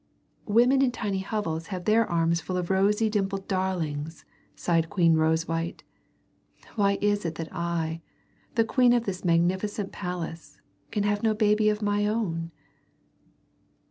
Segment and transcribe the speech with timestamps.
[0.47, 5.83] "Women in tiny hovels have their arms full of rosy dimpled darlings," sighed Queen Rosewhite.
[6.75, 8.01] "Why is it that I,
[8.55, 10.59] the queen of this magnificent palace,
[10.89, 12.49] can have no baby of my own?"